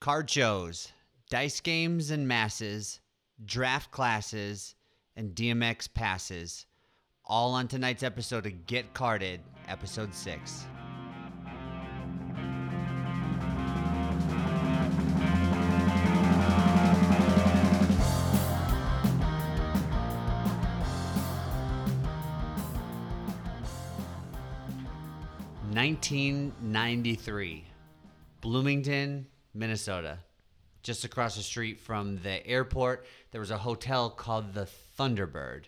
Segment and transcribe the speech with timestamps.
[0.00, 0.92] card shows,
[1.28, 3.00] dice games and masses,
[3.44, 4.74] draft classes,
[5.16, 6.66] and DMX passes.
[7.24, 10.66] All on tonight's episode of Get Carded, episode 6.
[25.70, 27.64] Nineteen ninety three.
[28.40, 29.26] Bloomington,
[29.58, 30.18] Minnesota.
[30.82, 35.64] Just across the street from the airport, there was a hotel called the Thunderbird.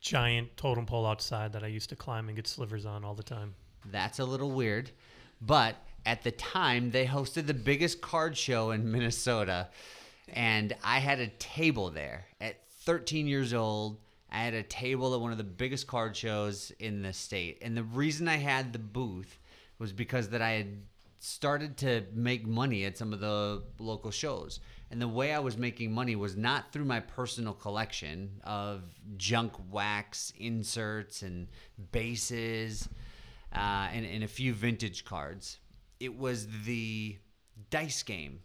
[0.00, 3.22] Giant totem pole outside that I used to climb and get slivers on all the
[3.22, 3.54] time.
[3.90, 4.90] That's a little weird.
[5.40, 9.68] But at the time, they hosted the biggest card show in Minnesota.
[10.28, 13.98] And I had a table there at 13 years old.
[14.30, 17.58] I had a table at one of the biggest card shows in the state.
[17.60, 19.38] And the reason I had the booth
[19.78, 20.82] was because that I had
[21.24, 24.58] started to make money at some of the local shows.
[24.90, 28.82] And the way I was making money was not through my personal collection of
[29.16, 31.46] junk wax inserts and
[31.92, 32.88] bases
[33.54, 35.60] uh, and, and a few vintage cards.
[36.00, 37.16] It was the
[37.70, 38.40] dice game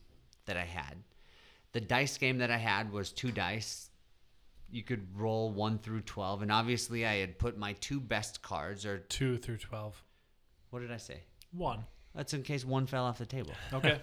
[0.45, 0.97] that I had.
[1.71, 3.89] The dice game that I had was two dice.
[4.69, 6.43] You could roll one through 12.
[6.43, 10.03] And obviously, I had put my two best cards, or Two through 12.
[10.69, 11.23] what did I say?
[11.51, 11.83] One.
[12.17, 13.53] That's in case one fell off the table.
[13.71, 13.99] Okay.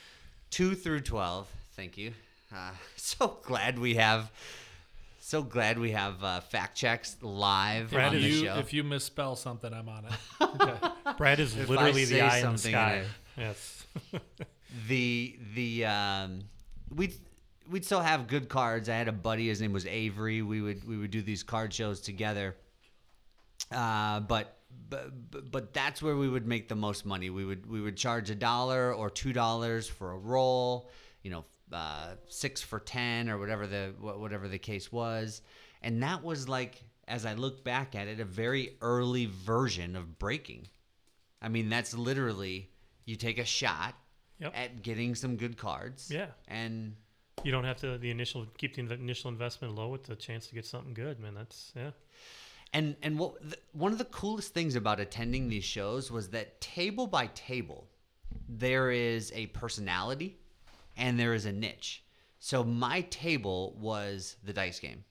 [0.50, 2.12] two through 12 thank you
[2.54, 4.30] uh, so glad we have
[5.18, 8.72] so glad we have uh, fact checks live Brad, on if, the you, show if
[8.72, 10.12] you misspell something, I'm on it.
[10.62, 10.88] Okay.
[11.18, 13.04] Brad is If literally the eye in the sky.
[13.36, 13.86] in Yes.
[14.88, 16.42] the the um
[16.94, 17.14] we'd
[17.68, 20.86] we'd still have good cards i had a buddy his name was avery we would
[20.88, 22.54] we would do these card shows together
[23.72, 24.56] uh but
[24.88, 27.30] but, but- but that's where we would make the most money.
[27.30, 30.90] We would we would charge a dollar or two dollars for a roll,
[31.22, 35.42] you know, uh, six for ten or whatever the whatever the case was,
[35.82, 40.18] and that was like, as I look back at it, a very early version of
[40.18, 40.68] breaking.
[41.42, 42.70] I mean, that's literally
[43.04, 43.94] you take a shot
[44.38, 44.52] Yep.
[44.54, 46.10] at getting some good cards.
[46.10, 46.26] Yeah.
[46.48, 46.94] and
[47.44, 50.54] You don't have to the initial keep the initial investment low with the chance to
[50.54, 51.34] get something good, man.
[51.34, 51.90] That's yeah.
[52.76, 56.60] And and what th- one of the coolest things about attending these shows was that
[56.60, 57.88] table by table,
[58.50, 60.36] there is a personality,
[60.94, 62.04] and there is a niche.
[62.38, 65.04] So my table was the dice game.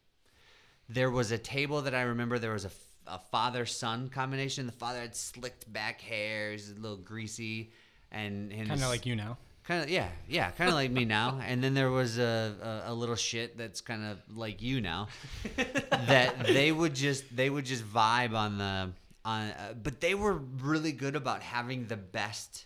[0.89, 2.37] There was a table that I remember.
[2.37, 2.71] There was a,
[3.07, 4.67] a father son combination.
[4.67, 6.51] The father had slicked back hair.
[6.51, 7.73] He's a little greasy,
[8.11, 9.39] and, and Kind of like you now.
[9.67, 11.39] Kind of, yeah, yeah, kind of like me now.
[11.43, 15.07] And then there was a, a, a little shit that's kind of like you now.
[15.89, 18.91] that they would just they would just vibe on the
[19.25, 22.65] on, uh, but they were really good about having the best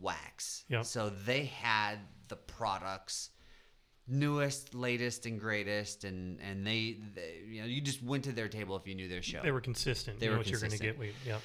[0.00, 0.64] wax.
[0.68, 0.86] Yep.
[0.86, 3.30] So they had the products,
[4.08, 8.48] newest, latest, and greatest, and and they, they you know you just went to their
[8.48, 9.40] table if you knew their show.
[9.40, 10.18] They were consistent.
[10.18, 11.00] They you were know what you're going to consistent.
[11.00, 11.24] get.
[11.24, 11.38] We, yeah.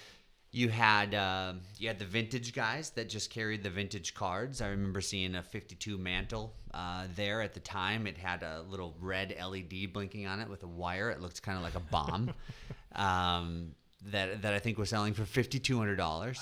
[0.56, 4.62] You had um, you had the vintage guys that just carried the vintage cards.
[4.62, 8.08] I remember seeing a 52 Mantle uh, there at the time.
[8.08, 11.10] It had a little red LED blinking on it with a wire.
[11.10, 12.34] It looked kind of like a bomb.
[12.96, 13.72] um,
[14.06, 16.40] that that I think was selling for fifty two hundred dollars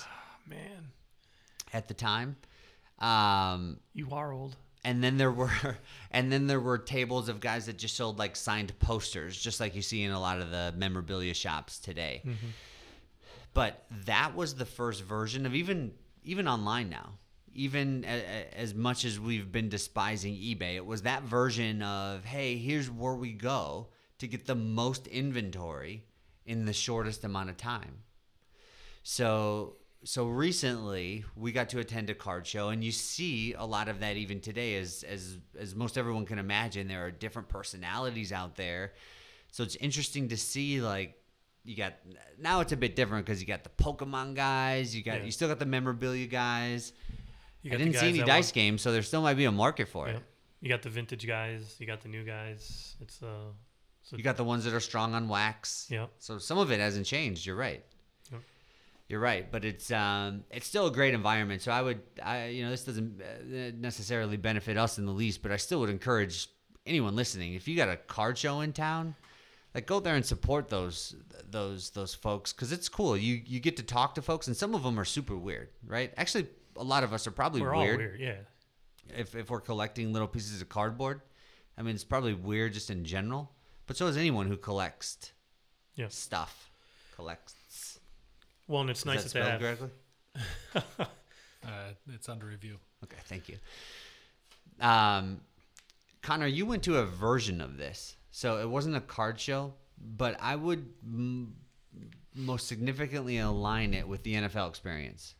[0.48, 0.92] Man,
[1.74, 2.36] at the time.
[3.00, 4.56] Um, you are old.
[4.86, 5.50] and then there were
[6.12, 9.74] and then there were tables of guys that just sold like signed posters, just like
[9.74, 12.22] you see in a lot of the memorabilia shops today.
[13.54, 15.94] But that was the first version of even
[16.24, 17.20] even online now.
[17.56, 22.26] Even a, a- as much as we've been despising eBay, it was that version of
[22.26, 26.06] hey, here's where we go to get the most inventory
[26.46, 28.00] in the shortest amount of time.
[29.04, 29.76] So
[30.06, 34.02] so recently we got to attend a card show and you see a lot of
[34.02, 38.56] that even today as as as most everyone can imagine there are different personalities out
[38.56, 38.94] there.
[39.52, 41.16] So it's interesting to see like
[41.66, 41.94] you got
[42.40, 45.26] now it's a bit different because you got the Pokemon guys, you got Yeah.
[45.26, 46.94] you still got the memorabilia guys.
[47.62, 49.46] You I got the didn't see any dice want- games, so there still might be
[49.46, 50.22] a market for it.
[50.62, 51.76] You got the vintage guys.
[51.80, 52.96] You got the new guys.
[53.02, 53.52] It's uh.
[54.04, 55.88] So You got the ones that are strong on wax.
[55.90, 56.08] Yeah.
[56.20, 57.46] So some of it hasn't changed.
[57.46, 57.84] You're right.
[58.32, 58.42] Yep.
[59.08, 61.62] You're right, but it's um, it's still a great environment.
[61.62, 65.42] So I would, I you know, this doesn't uh, necessarily benefit us in the least,
[65.42, 66.48] but I still would encourage
[66.86, 69.16] anyone listening if you got a card show in town,
[69.76, 71.16] like go there and support those
[71.50, 73.16] those those folks because it's cool.
[73.18, 76.14] You you get to talk to folks, and some of them are super weird, right?
[76.18, 76.48] Actually,
[76.78, 78.20] a lot of us are probably we're all weird.
[78.20, 78.36] Yeah.
[79.16, 81.22] if, if we're collecting little pieces of cardboard.
[81.78, 83.52] I mean, it's probably weird just in general,
[83.88, 85.32] but so is anyone who collects
[85.96, 86.08] Yeah.
[86.10, 86.70] stuff.
[87.16, 88.00] Collects.
[88.68, 90.84] Well, and it's Is nice that that they spelled have.
[90.86, 91.08] correctly?
[91.66, 92.78] Uh, it's under review.
[93.06, 93.56] Okay, thank you.
[94.82, 95.40] Um,
[96.22, 100.36] Connor, you went to a version of this, so it wasn't a card show, but
[100.42, 101.56] I would m-
[102.34, 105.36] most significantly align it with the NFL experience.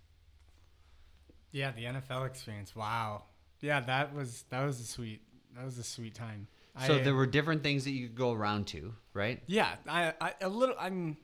[1.52, 2.76] Yeah, the NFL experience.
[2.76, 3.24] Wow.
[3.62, 5.22] Yeah, that was that was a sweet
[5.56, 6.48] that was a sweet time.
[6.86, 9.42] So I- there were different things that you could go around to, right?
[9.48, 10.76] Yeah, I, I a little.
[10.80, 11.18] I'm.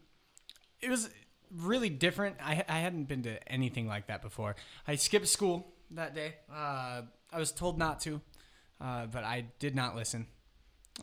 [0.81, 1.10] It was
[1.56, 2.38] really different.
[2.42, 4.56] I I hadn't been to anything like that before.
[4.88, 6.36] I skipped school that day.
[6.51, 8.21] Uh, I was told not to,
[8.81, 10.25] uh, but I did not listen.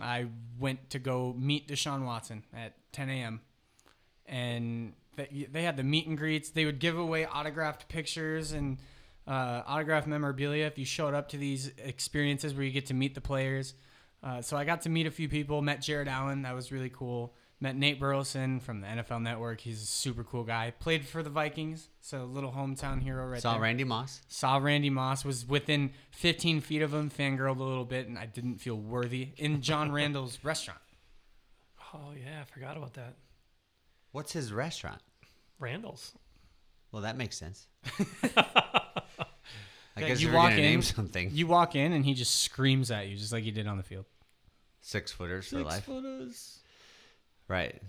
[0.01, 0.27] I
[0.59, 3.41] went to go meet Deshaun Watson at 10 a.m.
[4.27, 6.51] and they, they had the meet and greets.
[6.51, 8.79] They would give away autographed pictures and
[9.27, 13.15] uh, autographed memorabilia if you showed up to these experiences where you get to meet
[13.15, 13.75] the players.
[14.23, 15.63] Uh, so I got to meet a few people.
[15.63, 16.43] Met Jared Allen.
[16.43, 17.35] That was really cool.
[17.59, 19.63] Met Nate Burleson from the NFL Network.
[19.63, 20.75] He's a super cool guy.
[20.79, 23.63] Played for the Vikings, so a little hometown hero right Saw there.
[23.63, 24.21] Randy Moss.
[24.29, 25.25] Saw Randy Moss.
[25.25, 27.11] Was within 15 feet of him.
[27.11, 30.81] Fangirled a little bit, and I didn't feel worthy in John Randle's restaurant.
[31.95, 33.15] Oh yeah, I forgot about that.
[34.13, 35.01] What's his restaurant?
[35.59, 36.13] Randle's.
[36.93, 37.69] Well, that makes sense.
[39.97, 41.31] I guess you you walk gonna in, name something.
[41.33, 43.83] You walk in, and he just screams at you, just like he did on the
[43.83, 44.05] field.
[44.83, 45.85] Six footers for life.
[45.85, 46.59] footers.
[47.49, 47.81] Right.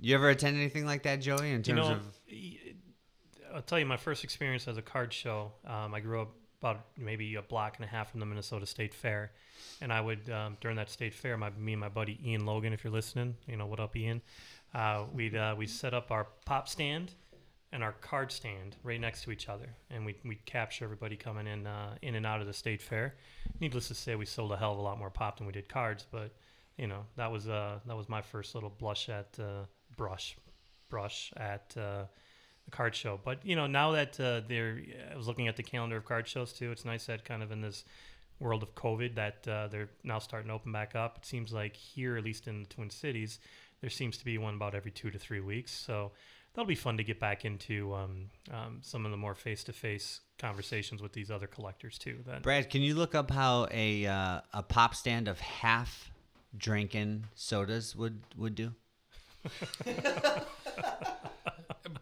[0.00, 1.52] You ever attend anything like that, Joey?
[1.52, 5.52] In terms You know, of I'll tell you my first experience as a card show.
[5.66, 6.30] Um, I grew up
[6.60, 9.32] about maybe a block and a half from the Minnesota State Fair,
[9.80, 12.72] and I would um, during that state fair, my me and my buddy Ian Logan,
[12.72, 14.20] if you're listening, you know what up, Ian.
[14.74, 17.12] Uh, we'd uh, we set up our pop stand
[17.72, 21.46] and our card stand right next to each other, and we we'd capture everybody coming
[21.46, 23.14] in uh, in and out of the state fair.
[23.60, 25.68] Needless to say, we sold a hell of a lot more pop than we did
[25.68, 26.34] cards, but
[26.80, 29.64] you know that was uh, that was my first little blush at uh,
[29.96, 30.36] brush
[30.88, 32.04] brush at uh,
[32.64, 33.20] the card show.
[33.22, 34.80] But you know, now that uh, they're,
[35.12, 36.72] I was looking at the calendar of card shows too.
[36.72, 37.84] It's nice that kind of in this
[38.40, 41.18] world of COVID that uh, they're now starting to open back up.
[41.18, 43.38] It seems like here, at least in the Twin Cities,
[43.82, 45.72] there seems to be one about every two to three weeks.
[45.72, 46.12] So
[46.54, 51.02] that'll be fun to get back into um, um, some of the more face-to-face conversations
[51.02, 52.20] with these other collectors too.
[52.26, 56.10] Then Brad, can you look up how a uh, a pop stand of half
[56.56, 58.72] drinking sodas would would do?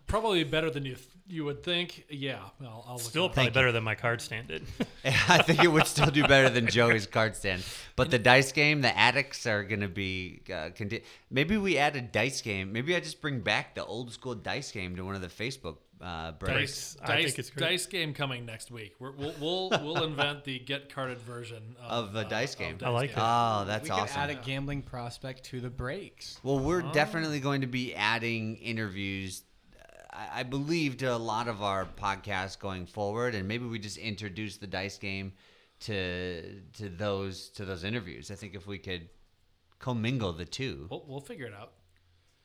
[0.08, 2.06] Probably better than you th- you would think.
[2.08, 3.54] Yeah, I'll, I'll look still probably Thank you.
[3.54, 4.62] better than my card stand did.
[5.04, 7.62] I think it would still do better than Joey's card stand.
[7.96, 10.40] But the dice game, the addicts are going to be.
[10.52, 12.72] Uh, conti- Maybe we add a dice game.
[12.72, 15.76] Maybe I just bring back the old school dice game to one of the Facebook
[16.00, 16.94] uh, breaks.
[16.94, 17.68] dice, I dice, think it's great.
[17.70, 18.94] dice game coming next week.
[18.98, 22.78] We're, we'll we'll we'll invent the get carded version of, Of the uh, dice game.
[22.82, 23.18] I like game.
[23.18, 23.22] it.
[23.26, 24.06] Oh, that's we awesome.
[24.06, 26.38] could add a gambling prospect to the breaks.
[26.42, 29.42] Well, we're definitely going to be adding interviews,
[30.18, 33.98] I, I believe, to a lot of our podcasts going forward, and maybe we just
[33.98, 35.32] introduce the dice game
[35.80, 38.30] to to those to those interviews.
[38.30, 39.08] I think if we could
[39.78, 41.72] commingle the two, We'll, we'll figure it out.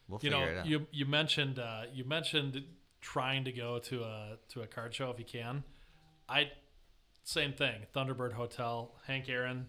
[0.08, 0.66] we'll You figure know, it out.
[0.68, 2.64] you you mentioned uh, you mentioned
[3.02, 5.64] trying to go to a to a card show if you can.
[6.30, 6.52] I
[7.24, 7.88] same thing.
[7.96, 9.66] Thunderbird Hotel, Hank Aaron,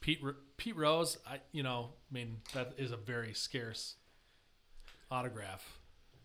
[0.00, 0.20] Pete
[0.56, 1.18] Pete Rose.
[1.28, 3.96] I you know, I mean that is a very scarce
[5.10, 5.80] autograph.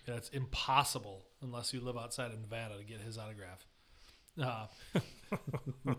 [0.08, 3.66] And it's impossible unless you live outside of Nevada to get his autograph.
[4.42, 4.68] Uh,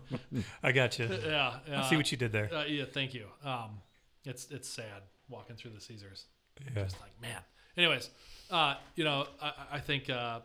[0.63, 1.09] I got you.
[1.25, 2.53] yeah, I see what you did there.
[2.53, 3.27] Uh, yeah, thank you.
[3.43, 3.81] Um,
[4.25, 6.25] it's it's sad walking through the Caesars.
[6.63, 6.83] Yeah.
[6.83, 7.41] Just like man.
[7.77, 8.09] Anyways,
[8.51, 10.39] uh, you know, I, I think uh,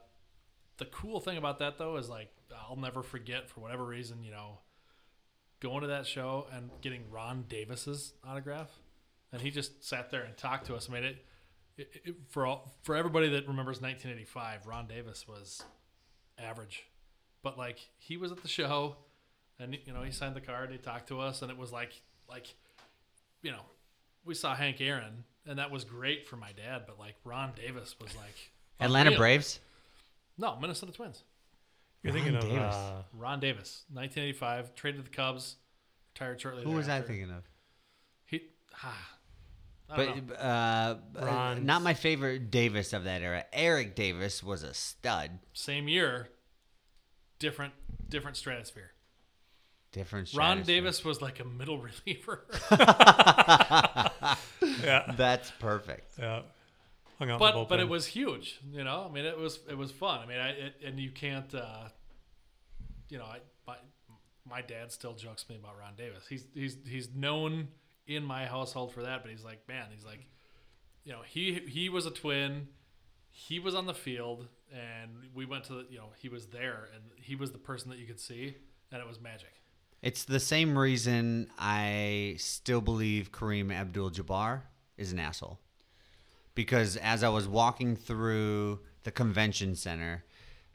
[0.79, 2.29] the cool thing about that though is like
[2.69, 4.59] I'll never forget for whatever reason, you know,
[5.61, 8.71] going to that show and getting Ron Davis's autograph,
[9.33, 10.89] and he just sat there and talked to us.
[10.89, 11.25] I mean, it,
[11.79, 15.63] it, it for all, for everybody that remembers 1985, Ron Davis was
[16.39, 16.85] average,
[17.43, 18.97] but like he was at the show,
[19.59, 21.93] and you know he signed the card, he talked to us, and it was like
[22.29, 22.55] like,
[23.43, 23.63] you know,
[24.25, 27.97] we saw Hank Aaron, and that was great for my dad, but like Ron Davis
[28.01, 29.19] was like Atlanta unreal.
[29.19, 29.61] Braves.
[30.37, 31.23] No, Minnesota Twins.
[32.03, 32.75] You're thinking Ron of Davis.
[32.75, 35.57] uh, Ron Davis, 1985, traded the Cubs,
[36.15, 36.63] retired shortly.
[36.63, 37.43] Who was I thinking of?
[38.25, 38.43] He,
[38.85, 39.18] ah, I don't
[39.95, 40.35] But know.
[40.35, 43.45] uh, uh, not my favorite Davis of that era.
[43.53, 45.39] Eric Davis was a stud.
[45.55, 46.29] same year,
[47.39, 47.73] different
[48.09, 48.91] different stratosphere.
[49.93, 50.35] Different.
[50.35, 50.63] Ron.
[50.63, 54.13] Davis was like a middle reliever, yeah,
[55.17, 56.13] That's perfect.
[56.19, 56.43] yeah.
[57.19, 58.61] Hung out but but it was huge.
[58.71, 60.21] You know, I mean, it was it was fun.
[60.21, 61.89] I mean, I it, and you can't, uh,
[63.09, 63.77] you know, I my
[64.49, 66.25] my dad still jokes me about Ron Davis.
[66.29, 67.69] He's he's he's known
[68.09, 70.27] in my household for that, but he's like, man, he's like,
[71.05, 72.69] you know, he he was a twin.
[73.31, 76.89] He was on the field, and we went to the, you know, he was there,
[76.93, 78.57] and he was the person that you could see,
[78.91, 79.53] and it was magic.
[80.03, 84.63] It's the same reason I still believe Kareem Abdul Jabbar
[84.97, 85.61] is an asshole.
[86.55, 90.25] Because as I was walking through the convention center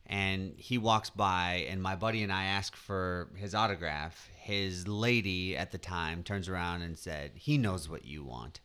[0.05, 5.55] and he walks by, and my buddy and I ask for his autograph, his lady
[5.55, 8.60] at the time turns around and said, He knows what you want.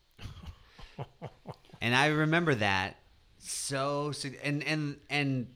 [1.81, 2.97] and I remember that
[3.39, 5.47] so and and and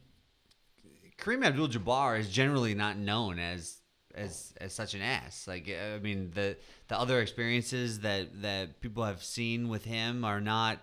[1.18, 3.78] Kareem Abdul-Jabbar is generally not known as
[4.14, 5.46] as as such an ass.
[5.46, 6.56] Like I mean, the
[6.88, 10.78] the other experiences that that people have seen with him are not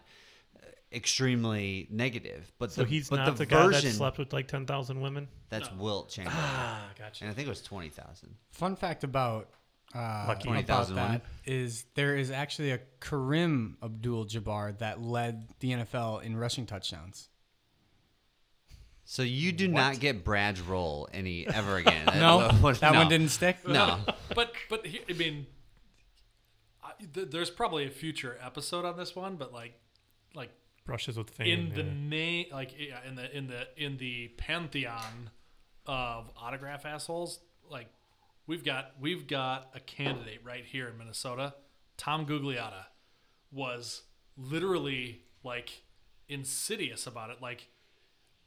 [0.92, 2.52] extremely negative.
[2.60, 5.02] But So the, he's but not the, the, guy that slept with like ten thousand
[5.02, 5.28] women.
[5.50, 7.24] that's Wilt Chamberlain, Ah, gotcha.
[7.26, 8.36] and I think it was twenty thousand.
[8.52, 9.50] Fun fact about
[9.96, 10.42] uh, Lucky.
[10.50, 11.22] about 20,000 that one.
[11.46, 17.30] is there is actually a Karim Abdul-Jabbar that led the NFL in rushing touchdowns.
[19.06, 22.06] So you do not get Brad's role any ever again.
[22.20, 23.00] No, What- what- that no.
[23.00, 23.68] one didn't stick.
[23.68, 23.98] No.
[24.36, 25.48] but but he, I mean,
[26.84, 29.74] I, th- there's probably a future episode on this one, but like
[30.36, 30.52] like
[30.90, 31.48] Brushes with fame.
[31.48, 32.10] in the yeah.
[32.10, 35.30] name like yeah, in the in the in the pantheon
[35.86, 37.88] of autograph assholes like
[38.48, 41.54] we've got we've got a candidate right here in minnesota
[41.98, 42.86] tom gugliotta
[43.52, 44.04] was
[44.36, 45.84] literally like
[46.28, 47.68] insidious about it like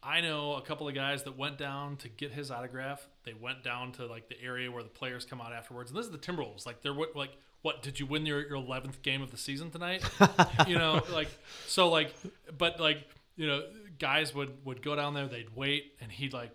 [0.03, 3.63] i know a couple of guys that went down to get his autograph they went
[3.63, 6.19] down to like the area where the players come out afterwards and this is the
[6.19, 9.37] timberwolves like they're what like what did you win your, your 11th game of the
[9.37, 10.03] season tonight
[10.67, 11.29] you know like
[11.67, 12.15] so like
[12.57, 12.99] but like
[13.37, 13.63] you know
[13.99, 16.51] guys would would go down there they'd wait and he'd like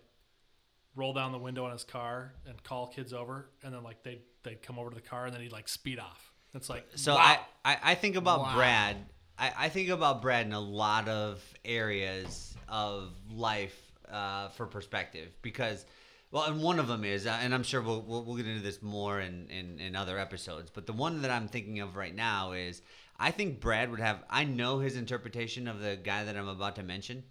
[0.94, 4.22] roll down the window on his car and call kids over and then like they'd
[4.42, 7.14] they'd come over to the car and then he'd like speed off it's like So
[7.14, 7.38] wow.
[7.64, 8.54] I, I, I think about Wow.
[8.56, 8.96] Brad.
[9.38, 13.78] I, I think about Brad in a lot of areas of life
[14.10, 15.84] uh, for perspective because,
[16.30, 18.62] well, and one of them is, uh, and I'm sure we'll, we'll, we'll get into
[18.62, 22.14] this more in, in, in other episodes, but the one that I'm thinking of right
[22.14, 22.82] now is
[23.18, 26.76] I think Brad would have, I know his interpretation of the guy that I'm about
[26.76, 27.24] to mention.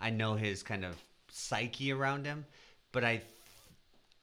[0.00, 0.96] I know his kind of
[1.28, 2.46] psyche around him,
[2.92, 3.22] but I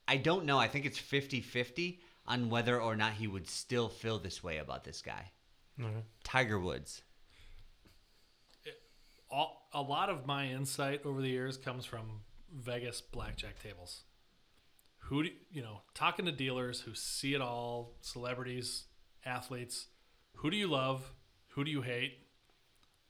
[0.10, 0.58] I don't know.
[0.58, 4.86] I think it's 50-50 on whether or not he would still feel this way about
[4.86, 5.32] this guy.
[5.80, 6.04] Okay.
[6.24, 7.02] Tiger Woods.
[9.30, 12.22] all, a lot of my insight over the years comes from
[12.54, 14.04] Vegas blackjack tables.
[15.08, 15.82] Who do you know?
[15.94, 18.84] Talking to dealers who see it all, celebrities,
[19.26, 19.88] athletes.
[20.36, 21.12] Who do you love?
[21.52, 22.20] Who do you hate?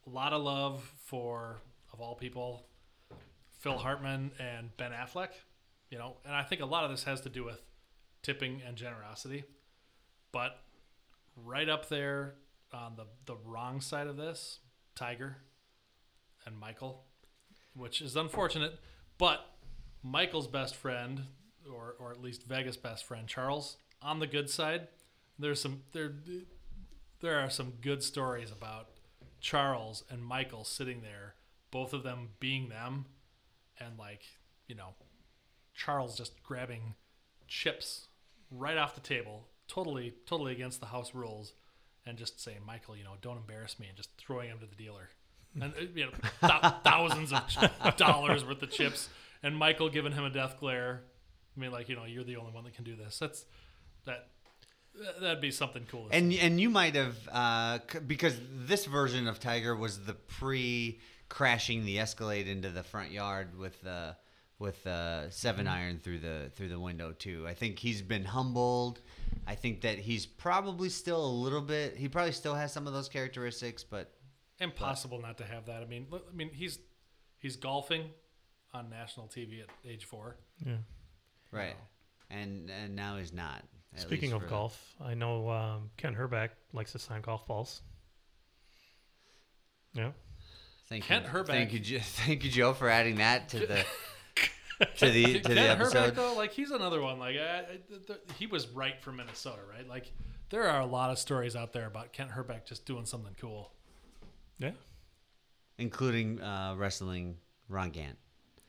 [0.05, 1.59] A lot of love for,
[1.91, 2.67] of all people,
[3.59, 5.29] Phil Hartman and Ben Affleck.
[5.89, 7.61] You know, and I think a lot of this has to do with
[8.21, 9.45] tipping and generosity.
[10.31, 10.59] But
[11.35, 12.35] right up there
[12.71, 14.59] on the the wrong side of this,
[14.95, 15.37] Tiger
[16.45, 17.05] and Michael,
[17.73, 18.79] which is unfortunate.
[19.17, 19.39] But
[20.03, 21.23] Michael's best friend,
[21.67, 24.87] or or at least Vegas' best friend, Charles, on the good side,
[25.39, 26.13] there's some there
[27.19, 28.89] there are some good stories about
[29.39, 31.35] Charles and Michael sitting there,
[31.71, 33.05] both of them being them,
[33.79, 34.21] and like
[34.67, 34.93] you know,
[35.73, 36.95] Charles just grabbing
[37.47, 38.07] chips
[38.51, 41.53] right off the table, totally totally against the house rules,
[42.05, 44.75] and just saying, Michael, you know, don't embarrass me, and just throwing him to the
[44.75, 45.09] dealer
[45.61, 49.09] and uh, you know th- thousands of dollars worth of chips,
[49.43, 51.01] and Michael giving him a death glare.
[51.57, 53.17] I mean, like you know, you're the only one that can do this.
[53.19, 53.45] That's
[54.05, 54.27] that.
[55.21, 56.07] That'd be something cool.
[56.07, 56.39] to And see.
[56.39, 60.99] and you might have uh, c- because this version of Tiger was the pre
[61.29, 64.15] crashing the Escalade into the front yard with the
[64.59, 65.75] with the seven mm-hmm.
[65.75, 67.45] iron through the through the window too.
[67.47, 69.01] I think he's been humbled.
[69.45, 71.95] I think that he's probably still a little bit.
[71.95, 74.13] He probably still has some of those characteristics, but
[74.59, 75.81] impossible not to have that.
[75.83, 76.79] I mean, I mean, he's
[77.37, 78.09] he's golfing
[78.73, 80.37] on national TV at age four.
[80.65, 80.77] Yeah.
[81.51, 81.75] Right.
[82.29, 83.63] And and now he's not.
[83.95, 87.81] Speaking of for- golf, I know um, Ken Hrbek likes to sign golf balls.
[89.93, 90.11] Yeah.
[90.89, 91.31] Thank Kent you.
[91.31, 91.47] Hrbek.
[91.47, 93.85] Thank you, Jo- thank you, Joe, for adding that to the
[94.97, 96.13] to the to the episode.
[96.13, 97.17] Hrbek, though, like he's another one.
[97.19, 99.87] Like I, I, th- th- he was right from Minnesota, right?
[99.87, 100.11] Like
[100.49, 103.71] there are a lot of stories out there about Kent Hrbek just doing something cool.
[104.59, 104.71] Yeah.
[105.77, 107.37] including uh, wrestling
[107.69, 108.17] Ron Gant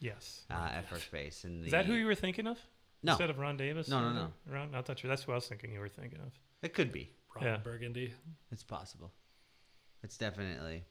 [0.01, 0.43] Yes.
[0.51, 1.45] uh, at first base.
[1.45, 2.59] And Is that who you were thinking of?
[3.03, 3.13] No.
[3.13, 3.89] Instead of Ron Davis?
[3.89, 4.29] No, no, no.
[4.53, 5.09] Ron, I thought you.
[5.09, 6.33] That's who I was thinking you were thinking of.
[6.63, 7.11] It could be.
[7.35, 7.57] Ron Yeah.
[7.59, 8.13] Burgundy.
[8.51, 9.13] It's possible.
[10.03, 10.85] It's definitely,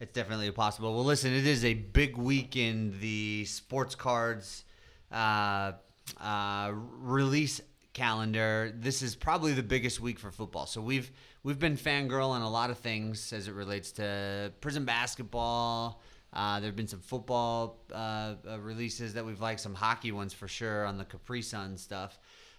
[0.00, 0.94] it's definitely possible.
[0.94, 4.64] Well, listen, it is a big week in the sports cards
[5.12, 5.72] uh,
[6.20, 7.60] uh, release
[7.92, 8.72] calendar.
[8.76, 10.66] This is probably the biggest week for football.
[10.66, 11.10] So we've
[11.42, 16.00] we've been fangirl on a lot of things as it relates to Prizm basketball.
[16.32, 20.32] Uh, there have been some football uh, uh, releases that we've liked, some hockey ones
[20.32, 22.18] for sure on the Capri Sun stuff.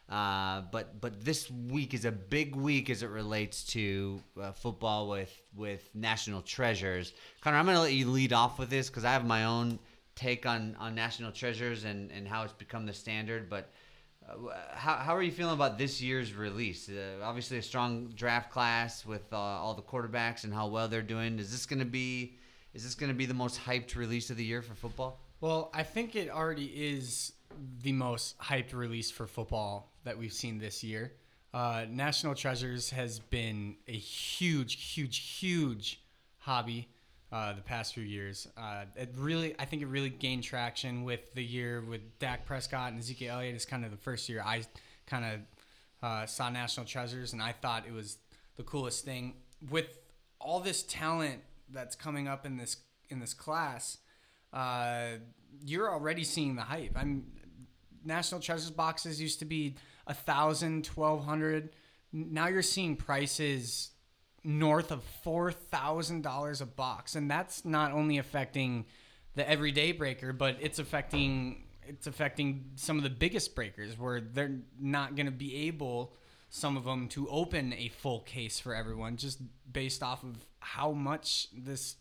[0.10, 5.10] Uh, but but this week is a big week as it relates to uh, football
[5.10, 7.14] with with national treasures.
[7.42, 9.80] Connor, I'm going to let you lead off with this because I have my own
[10.16, 13.50] take on on national treasures and and how it's become the standard.
[13.50, 13.70] But
[14.26, 16.88] uh, how how are you feeling about this year's release?
[16.88, 21.02] Uh, obviously, a strong draft class with uh, all the quarterbacks and how well they're
[21.02, 21.38] doing.
[21.38, 22.38] Is this going to be
[22.78, 25.20] is this going to be the most hyped release of the year for football?
[25.42, 27.34] Well, I think it already is
[27.82, 31.14] the most hyped release for football that we've seen this year.
[31.56, 36.04] Uh, National Treasures has been a huge, huge, huge
[36.38, 36.88] hobby
[37.32, 38.48] uh, the past few years.
[38.56, 42.92] Uh, it really, I think it really gained traction with the year with Dak Prescott
[42.92, 43.56] and Ezekiel Elliott.
[43.56, 44.62] Is kind of the first year I
[45.08, 45.40] kind of
[46.08, 48.20] uh, saw National Treasures, and I thought it was
[48.56, 49.34] the coolest thing
[49.72, 49.98] with
[50.40, 52.78] all this talent that's coming up in this
[53.10, 53.98] in this class.
[54.54, 55.18] Uh,
[55.66, 56.94] you're already seeing the hype.
[56.96, 57.26] I'm
[58.04, 61.72] National Treasures boxes used to be a thousand, twelve hundred.
[62.14, 63.92] Now you're seeing prices
[64.44, 68.86] north of four thousand dollars a box, and that's not only affecting
[69.36, 74.60] the everyday breaker, but it's affecting it's affecting some of the biggest breakers where they're
[74.80, 76.14] not going to be able
[76.50, 80.36] some of them to open a full case for everyone just based off of
[80.74, 81.96] how much this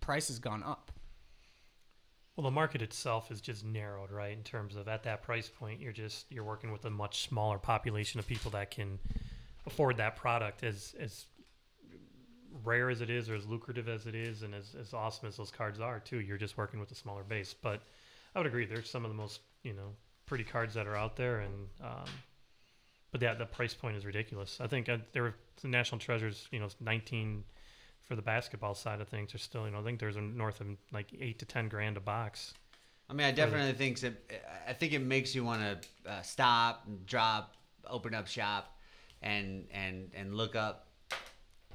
[0.00, 0.90] price has gone up.
[2.34, 4.32] Well, the market itself is just narrowed, right?
[4.32, 7.58] In terms of at that price point, you're just you're working with a much smaller
[7.58, 8.98] population of people that can
[9.66, 10.64] afford that product.
[10.64, 11.26] As as
[12.64, 15.36] rare as it is, or as lucrative as it is, and as, as awesome as
[15.36, 17.54] those cards are, too, you're just working with a smaller base.
[17.54, 17.82] But
[18.34, 19.92] I would agree, there's some of the most you know
[20.24, 22.08] pretty cards that are out there, and um,
[23.12, 24.58] but yeah, the price point is ridiculous.
[24.58, 27.44] I think uh, there were the national treasures, you know, 19
[28.06, 30.60] for the basketball side of things are still, you know, I think there's a north
[30.60, 32.54] of like eight to ten grand a box.
[33.10, 34.14] I mean, I definitely think that
[34.68, 37.54] I think it makes you want to uh, stop, drop,
[37.88, 38.76] open up shop,
[39.22, 40.88] and and and look up,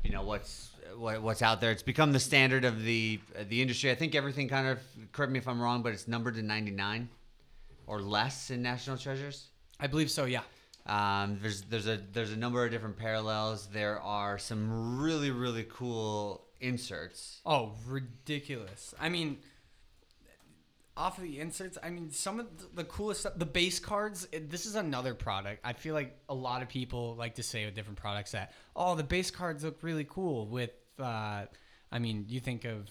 [0.03, 1.71] you know, what's what, what's out there.
[1.71, 3.91] It's become the standard of the uh, the industry.
[3.91, 4.79] I think everything kind of
[5.11, 7.09] correct me if I'm wrong, but it's numbered to 99
[7.87, 9.47] or less in National Treasures.
[9.79, 10.41] I believe so, yeah.
[10.85, 13.67] Um, there's there's a there's a number of different parallels.
[13.67, 17.39] There are some really really cool inserts.
[17.45, 18.93] Oh, ridiculous!
[18.99, 19.37] I mean,
[20.97, 23.33] off of the inserts, I mean, some of the coolest stuff.
[23.37, 24.27] The base cards.
[24.31, 25.61] This is another product.
[25.63, 28.95] I feel like a lot of people like to say with different products that oh,
[28.95, 30.47] the base cards look really cool.
[30.47, 31.45] With uh,
[31.91, 32.87] I mean, you think of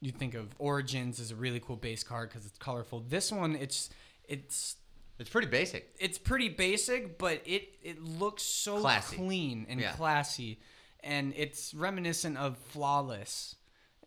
[0.00, 3.00] you think of Origins as a really cool base card because it's colorful.
[3.00, 3.90] This one, it's
[4.28, 4.76] it's
[5.18, 5.94] It's pretty basic.
[5.98, 9.16] it's pretty basic, but it it looks so Classy.
[9.16, 9.92] clean and Yeah.
[9.92, 10.60] classy,
[11.00, 13.56] and it's reminiscent of flawless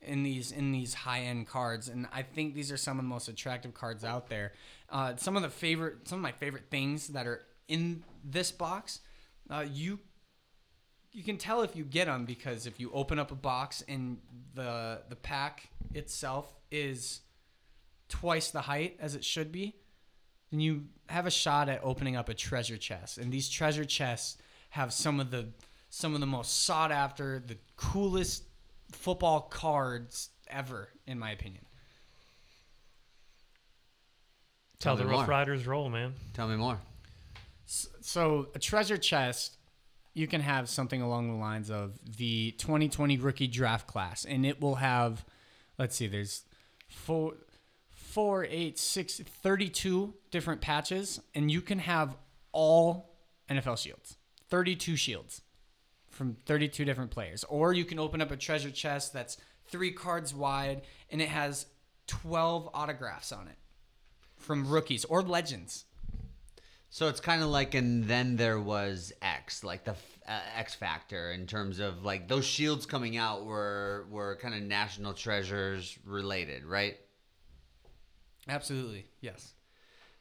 [0.01, 1.89] in these in these high end cards.
[1.89, 4.53] And I think these are some of the most attractive cards out there.
[4.89, 8.99] Uh, some of the favorite, some of my favorite things that are in this box,
[9.49, 9.99] uh, you
[11.13, 14.19] you can tell if you get them because if you open up a box and
[14.53, 17.19] the the pack itself is
[18.07, 19.75] twice the height as it should be
[20.51, 24.37] then you have a shot at opening up a treasure chest and these treasure chests
[24.71, 25.47] have some of the
[25.89, 28.43] some of the most sought after the coolest
[28.91, 31.63] football cards ever in my opinion
[34.79, 35.37] Tell Tell the me Rough more.
[35.37, 36.15] Riders roll, man.
[36.33, 36.79] Tell me more.
[37.65, 39.57] so a treasure chest
[40.13, 44.59] you can have something along the lines of the 2020 rookie draft class and it
[44.59, 45.23] will have
[45.77, 46.43] let's see there's
[46.89, 47.35] four
[48.11, 52.15] four eight six 32 different patches and you can have
[52.51, 53.15] all
[53.49, 54.17] nfl shields.
[54.49, 55.41] 32 shields
[56.09, 57.45] from 32 different players.
[57.45, 61.65] Or you can open up a treasure chest that's three cards wide and it has
[62.07, 63.57] 12 autographs on it
[64.35, 65.85] from rookies or legends.
[66.89, 69.95] So it's kind of like, and then there was X, like the
[70.27, 74.61] uh, X Factor, in terms of like those shields coming out were were kind of
[74.61, 76.97] national treasures related, right?
[78.47, 79.53] Absolutely yes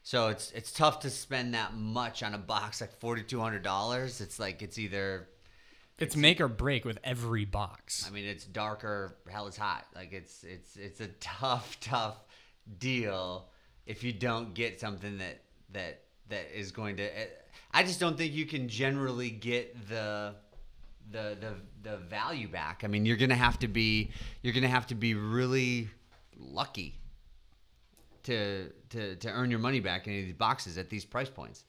[0.03, 3.63] So it's it's tough to spend that much on a box, like forty two hundred
[3.63, 4.21] dollars.
[4.23, 5.29] It's like it's either,
[5.99, 8.07] It's make or break with every box.
[8.09, 9.85] I mean, it's darker, hell is hot.
[9.95, 12.17] Like it's it's it's a tough tough
[12.79, 13.51] deal
[13.87, 17.03] if you don't get something that that that is going to.
[17.05, 17.27] eh,
[17.73, 20.35] I just don't think you can generally get the
[21.11, 22.85] the the the value back.
[22.85, 24.11] I mean, you're gonna have to be
[24.43, 25.91] you're gonna have to be really
[26.39, 27.00] lucky
[28.31, 31.29] to to to earn your money back in any of these boxes at these price
[31.29, 31.65] points.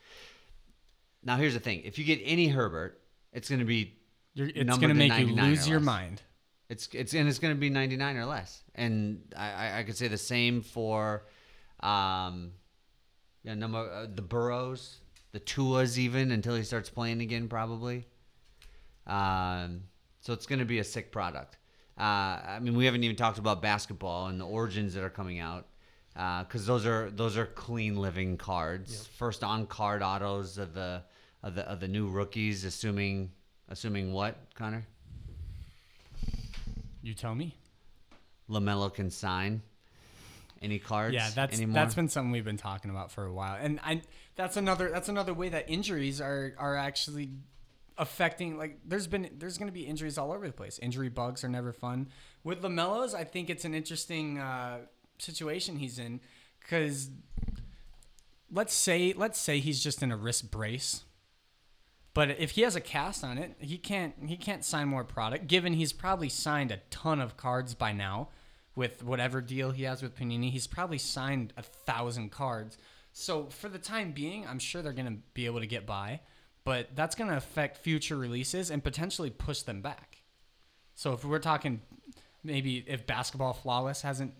[1.23, 3.01] Now, here's the thing: if you get any Herbert,
[3.33, 3.93] it's gonna be
[4.33, 6.21] You're, it's going to to make you lose your mind.
[6.69, 8.63] it's it's and it's going to be 99 or less.
[8.75, 11.25] And I I, I could say the same for
[11.81, 12.53] um
[13.43, 18.05] yeah, number uh, the Burrows the Tuas even until he starts playing again, probably.
[19.07, 19.83] Um,
[20.19, 21.57] so it's going to be a sick product.
[21.97, 25.39] Uh, I mean, we haven't even talked about basketball and the origins that are coming
[25.39, 25.67] out
[26.13, 29.07] because those are those are clean living cards.
[29.17, 31.03] First on card autos of the
[31.43, 33.31] of the of the new rookies, assuming
[33.69, 34.85] assuming what Connor
[37.01, 37.55] You tell me.
[38.49, 39.61] LaMelo can sign
[40.61, 41.15] any cards.
[41.15, 41.73] Yeah, that's anymore?
[41.73, 44.01] that's been something we've been talking about for a while, and I
[44.35, 47.31] that's another that's another way that injuries are are actually
[47.97, 48.57] affecting.
[48.57, 50.79] Like, there's been there's going to be injuries all over the place.
[50.79, 52.09] Injury bugs are never fun.
[52.43, 54.79] With LaMelo's, I think it's an interesting uh,
[55.21, 56.19] situation he's in
[56.59, 57.09] because
[58.51, 61.03] let's say let's say he's just in a wrist brace.
[62.13, 65.47] But if he has a cast on it, he can't he can't sign more product.
[65.47, 68.29] Given he's probably signed a ton of cards by now,
[68.75, 72.77] with whatever deal he has with Panini, he's probably signed a thousand cards.
[73.13, 76.21] So for the time being, I'm sure they're gonna be able to get by,
[76.63, 80.17] but that's gonna affect future releases and potentially push them back.
[80.95, 81.81] So if we're talking,
[82.43, 84.33] maybe if basketball flawless hasn't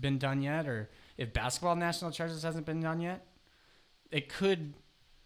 [0.00, 3.26] been done yet, or if basketball national treasures hasn't been done yet,
[4.10, 4.74] it could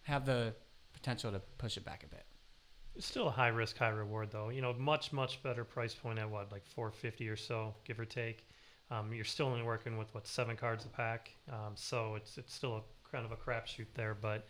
[0.02, 0.54] have the
[0.92, 2.24] potential to push it back a bit.
[2.96, 4.50] It's still a high risk, high reward, though.
[4.50, 8.04] You know, much much better price point at what, like 450 or so, give or
[8.04, 8.46] take.
[8.90, 12.54] Um, you're still only working with what seven cards a pack, um, so it's it's
[12.54, 14.46] still a kind of a crapshoot there, but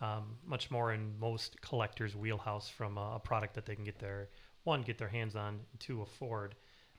[0.00, 3.98] um, much more in most collectors' wheelhouse from a, a product that they can get
[3.98, 4.28] their
[4.64, 6.54] one get their hands on, two afford,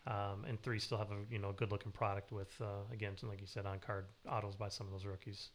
[0.08, 3.42] um, and three still have a you know good looking product with uh, again like
[3.42, 5.50] you said on card autos by some of those rookies.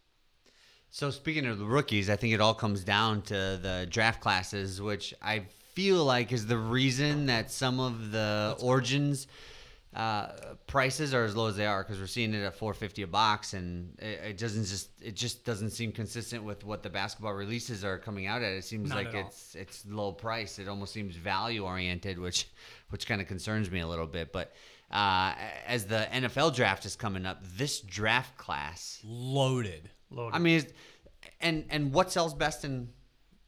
[0.90, 4.80] So speaking of the rookies, I think it all comes down to the draft classes,
[4.82, 9.26] which I feel like is the reason that some of the origins
[9.94, 10.28] uh,
[10.66, 13.52] prices are as low as they are because we're seeing it at 450 a box,
[13.52, 17.84] and it, it doesn't just it just doesn't seem consistent with what the basketball releases
[17.84, 18.52] are coming out at.
[18.52, 19.20] It seems Not like at all.
[19.26, 20.58] it's it's low price.
[20.58, 22.48] It almost seems value oriented, which
[22.92, 24.33] which kind of concerns me a little bit.
[24.33, 24.55] But
[24.90, 25.33] uh,
[25.66, 29.90] as the NFL draft is coming up, this draft class Loaded.
[30.11, 30.37] Loaded.
[30.37, 30.64] I mean,
[31.40, 32.90] and and what sells best in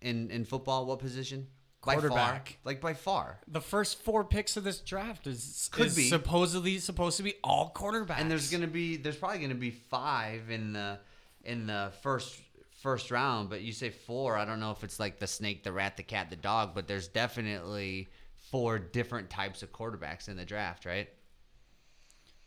[0.01, 0.87] in in football?
[0.87, 1.49] What position?
[1.85, 2.57] By far, Quarterback.
[2.65, 3.41] like by far.
[3.47, 6.09] The first four picks of this draft is, Could is be.
[6.09, 8.19] supposedly supposed to be all quarterbacks.
[8.21, 10.99] And there's gonna be there's probably gonna be five in the
[11.45, 12.41] in the first
[12.83, 13.51] first round.
[13.51, 14.35] But you say four.
[14.39, 16.71] I don't know if it's like the snake, the rat, the cat, the dog.
[16.75, 18.09] But there's definitely
[18.55, 21.09] four different types of quarterbacks in the draft, right?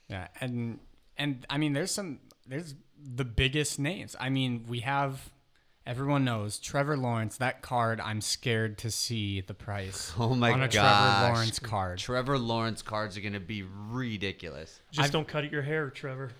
[0.08, 0.80] Yeah, and
[1.17, 4.15] and I mean, there's some there's the biggest names.
[4.17, 5.30] I mean, we have
[5.86, 7.36] everyone knows Trevor Lawrence.
[7.36, 10.13] That card, I'm scared to see the price.
[10.17, 10.74] Oh my on a gosh.
[10.76, 12.00] Trevor Lawrence card.
[12.00, 14.80] Trevor Lawrence cards are gonna be ridiculous.
[14.91, 16.32] Just I've- don't cut your hair, Trevor.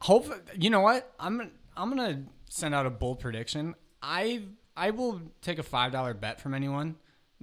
[0.00, 1.36] Hope you know what I'm.
[1.36, 3.74] gonna- I'm gonna send out a bold prediction.
[4.02, 6.96] I I will take a five dollar bet from anyone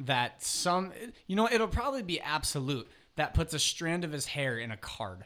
[0.05, 0.91] that some
[1.27, 4.77] you know it'll probably be absolute that puts a strand of his hair in a
[4.77, 5.25] card.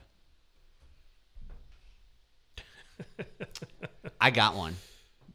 [4.20, 4.76] I got one.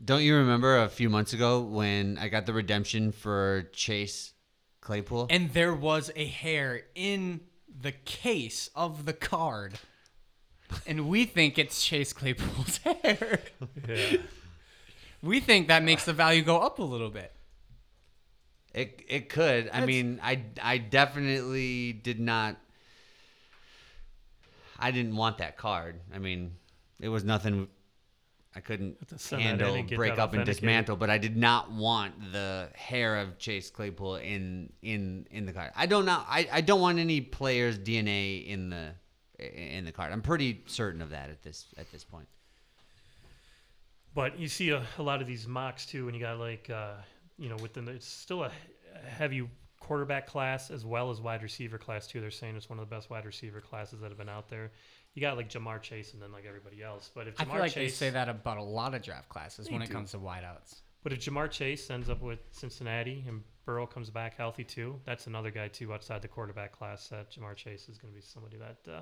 [0.02, 4.32] Don't you remember a few months ago when I got the redemption for Chase
[4.80, 5.26] Claypool?
[5.30, 7.40] And there was a hair in
[7.80, 9.74] the case of the card.
[10.86, 13.40] And we think it's Chase Claypool's hair.
[13.88, 14.16] Yeah.
[15.22, 17.32] We think that makes the value go up a little bit.
[18.72, 19.70] It it could.
[19.72, 22.56] I mean, I I definitely did not.
[24.78, 26.00] I didn't want that card.
[26.14, 26.52] I mean,
[27.00, 27.68] it was nothing.
[28.54, 30.96] I couldn't to send that in handle, break up, and dismantle.
[30.96, 35.72] But I did not want the hair of Chase Claypool in in in the card.
[35.76, 36.22] I don't know.
[36.26, 38.90] I, I don't want any player's DNA in the
[39.38, 40.12] in the card.
[40.12, 42.26] I'm pretty certain of that at this at this point.
[44.14, 46.94] But you see a, a lot of these mocks too, and you got like, uh,
[47.40, 48.52] you know, within the, it's still a
[49.08, 49.48] heavy
[49.80, 52.20] quarterback class as well as wide receiver class too.
[52.20, 54.70] They're saying it's one of the best wide receiver classes that have been out there.
[55.14, 57.10] You got like Ja'Marr Chase and then like everybody else.
[57.12, 59.28] But if Ja'Marr I feel like Chase, they say that about a lot of draft
[59.28, 60.82] classes when it comes to wideouts.
[61.02, 65.26] But if Ja'Marr Chase ends up with Cincinnati and Burrow comes back healthy too, that's
[65.26, 68.58] another guy too outside the quarterback class that Ja'Marr Chase is going to be somebody
[68.58, 69.00] that uh,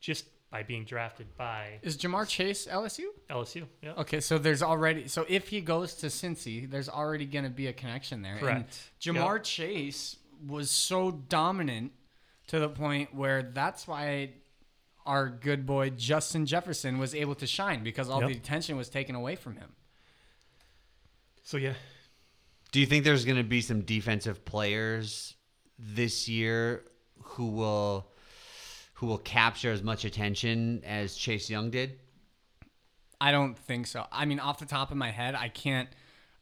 [0.00, 3.04] just by being drafted by Is Ja'Marr Chase LSU?
[3.30, 3.66] LSU.
[3.82, 3.92] Yeah.
[3.98, 7.68] Okay, so there's already so if he goes to Cincy, there's already going to be
[7.68, 8.32] a connection there.
[8.32, 8.90] And Correct.
[9.00, 9.44] Ja'Marr Yep.
[9.44, 11.92] Chase was so dominant
[12.48, 14.30] to the point where that's why
[15.06, 18.30] our good boy Justin Jefferson was able to shine because all Yep.
[18.30, 19.70] the attention was taken away from him.
[21.44, 21.74] So yeah,
[22.72, 25.34] Do you think there's going to be some defensive players
[25.78, 26.84] this year
[27.22, 28.09] who will
[29.00, 31.98] who will capture as much attention as Chase Young did?
[33.18, 34.06] I don't think so.
[34.12, 35.88] I mean, off the top of my head, I can't.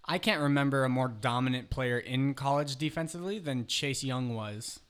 [0.04, 4.80] I can't remember a more dominant player in college defensively than Chase Young was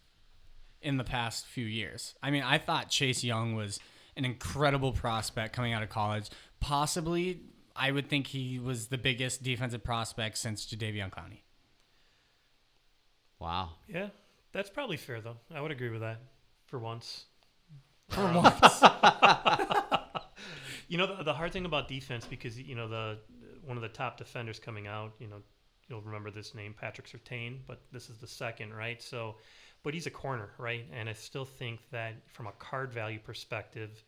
[0.81, 2.15] in the past few years.
[2.23, 3.81] I mean, I thought Chase Young was
[4.17, 6.31] an incredible prospect coming out of college.
[6.61, 7.41] Possibly,
[7.77, 11.41] I would think he was the biggest defensive prospect since Jadeveon Clowney.
[13.39, 13.71] Wow.
[13.89, 14.09] Yeah,
[14.53, 15.37] that's probably fair though.
[15.55, 16.21] I would agree with that
[16.67, 17.27] for once.
[18.11, 18.83] For um, once.
[20.89, 23.19] You know the, the hard thing about defense because you know the
[23.65, 25.13] one of the top defenders coming out.
[25.19, 25.43] You know
[25.89, 29.03] you'll remember this name Patrick Surtain, but this is the second, right?
[29.03, 29.37] So,
[29.83, 30.87] but he's a corner, right?
[30.93, 34.03] And I still think that from a card value perspective,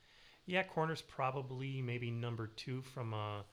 [0.46, 3.44] yeah, corner's probably maybe number two from a,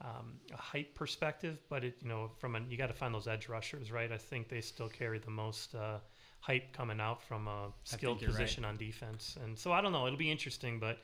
[0.00, 3.28] um, a height perspective, but it you know from a you got to find those
[3.28, 4.10] edge rushers, right?
[4.10, 5.74] I think they still carry the most.
[5.74, 5.98] Uh,
[6.42, 8.38] hype coming out from a skilled you're right.
[8.38, 10.06] position on defense, and so I don't know.
[10.06, 10.98] It'll be interesting, but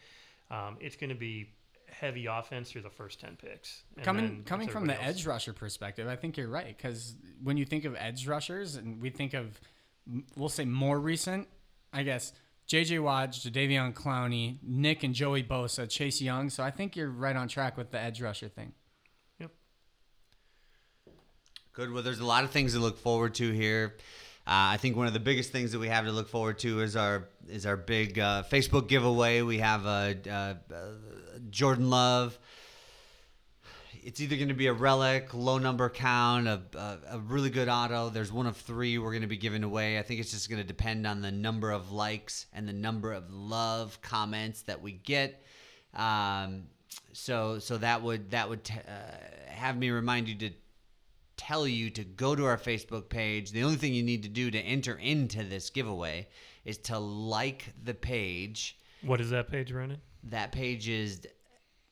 [0.51, 1.51] um, it's going to be
[1.89, 3.83] heavy offense through the first 10 picks.
[3.97, 5.19] And coming coming from the else.
[5.21, 9.01] edge rusher perspective, I think you're right because when you think of edge rushers and
[9.01, 9.61] we think of
[10.37, 11.49] we'll say more recent,
[11.93, 12.33] I guess
[12.67, 12.99] J.J.
[12.99, 16.51] Watt, Jadeveon Clowney, Nick and Joey Bosa, Chase Young.
[16.51, 18.73] So I think you're right on track with the edge rusher thing.
[21.77, 21.93] Good.
[21.93, 23.97] Well, there's a lot of things to look forward to here.
[24.47, 26.81] Uh, I think one of the biggest things that we have to look forward to
[26.81, 29.43] is our is our big uh, Facebook giveaway.
[29.43, 30.17] We have a,
[30.73, 30.85] uh
[31.51, 32.39] Jordan Love.
[34.03, 37.69] It's either going to be a relic, low number count, a, a, a really good
[37.69, 38.09] auto.
[38.09, 39.99] There's one of three we're going to be giving away.
[39.99, 43.13] I think it's just going to depend on the number of likes and the number
[43.13, 45.45] of love comments that we get.
[45.93, 46.69] Um,
[47.13, 50.51] so so that would that would t- uh, have me remind you to
[51.37, 53.51] tell you to go to our Facebook page.
[53.53, 56.29] The only thing you need to do to enter into this giveaway
[56.65, 58.79] is to like the page.
[59.03, 60.01] What is that page, Brennan?
[60.25, 61.21] That page is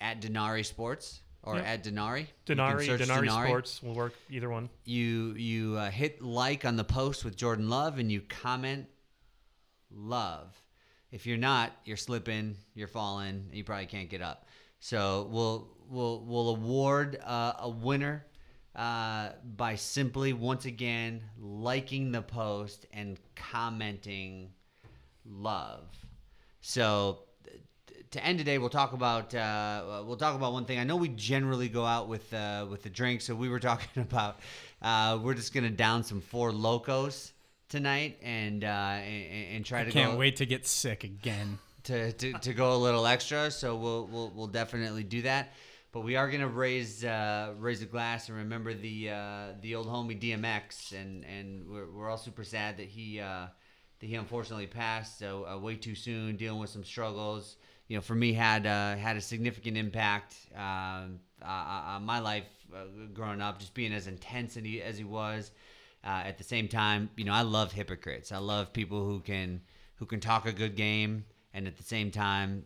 [0.01, 1.63] at Denari Sports or Yeah.
[1.63, 2.27] at Denari.
[2.47, 4.71] Denari, search Denari, Sports will work either one.
[4.85, 8.87] You you uh, hit like on the post with Jordan Love and you comment
[9.91, 10.61] love.
[11.11, 14.49] If you're not, you're slipping, you're falling, and you probably can't get up.
[14.81, 18.27] So we'll we'll we'll award uh, a winner
[18.75, 24.51] uh, by simply once again liking the post and commenting
[25.25, 25.85] love.
[26.61, 27.21] So
[28.11, 30.79] to end today, we'll talk about uh, we'll talk about one thing.
[30.79, 34.03] I know we generally go out with uh, with the drink, so we were talking
[34.03, 34.41] about
[34.83, 37.33] uh, we're just gonna down some Four Lokos
[37.69, 41.59] tonight and uh, and, and try I to can't go wait to get sick again.
[41.85, 43.51] to, to, to go a little extra.
[43.51, 45.53] So we'll we'll, we'll definitely do that.
[45.95, 49.87] But we are gonna raise uh, raise a glass and remember the uh, the old
[49.87, 53.47] homie DMX, and and we're, we're all super sad that he uh,
[54.01, 57.59] that he unfortunately passed so uh, way too soon, dealing with some struggles.
[57.87, 62.49] You know, for me had uh, had a significant impact um, uh, on my life
[63.13, 65.53] growing up, just being as intense as he, as he was.
[66.03, 68.33] At the same time, you know, I love hypocrites.
[68.33, 69.61] I love people who can
[69.95, 72.65] who can talk a good game and at the same time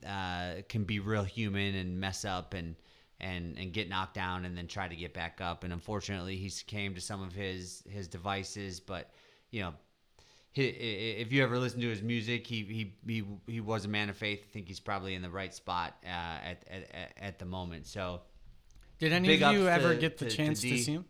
[0.71, 2.75] can be real human and mess up and
[3.21, 5.65] and and get knocked down and then try to get back up.
[5.65, 8.81] And unfortunately, he came to some of his his devices.
[8.81, 9.11] But
[9.51, 9.75] you know,
[10.53, 14.09] he, if you ever listen to his music, he he he, he was a man
[14.09, 14.41] of faith.
[14.49, 17.87] I think he's probably in the right spot uh, at, at at- at the moment.
[17.87, 18.21] So
[18.99, 20.79] Did any of you ever to- get the to- to chance to, D.
[20.79, 21.05] see him?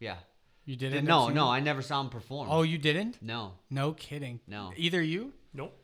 [0.00, 0.16] yeah,
[0.64, 1.04] You didn't?
[1.04, 1.48] no no, him?
[1.50, 2.48] I never saw him perform.
[2.50, 3.20] Oh, you didn't?
[3.22, 4.40] no, No kidding.
[4.46, 4.72] No.
[4.76, 5.32] Either you?
[5.52, 5.74] Nope.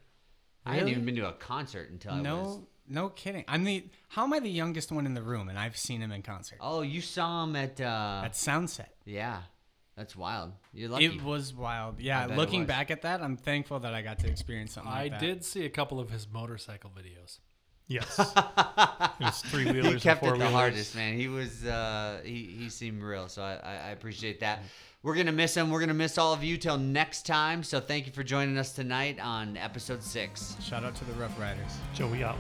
[0.67, 2.37] I hadn't even been to a concert until I no.
[2.43, 2.59] was.
[2.89, 3.45] No kidding.
[3.49, 3.87] I'm the.
[4.09, 6.59] How am I the youngest one in the room, and I've seen him in concert
[6.61, 8.89] Oh, you saw him at uh, at Soundset?
[9.05, 9.43] yeah.
[9.97, 10.51] That's wild.
[10.73, 11.05] You're lucky.
[11.05, 12.01] It was wild.
[12.01, 15.03] Yeah, bet looking back at that, I'm thankful that I got to experience something I
[15.03, 15.21] like that.
[15.21, 17.39] did see a couple of his motorcycle videos.
[17.87, 18.19] Yes.
[18.19, 19.95] it was three wheelers.
[19.95, 20.53] he kept and it the four-wheelers.
[20.53, 21.17] hardest, man.
[21.17, 24.65] He was uh, he he seemed real, so I, I, I appreciate that.
[25.05, 25.69] We're gonna miss him.
[25.69, 27.63] We're gonna miss all of you till next time.
[27.63, 30.57] So thank you for joining us tonight on episode six.
[30.63, 31.77] Shout out to the Rough Riders.
[31.95, 32.39] Joey out.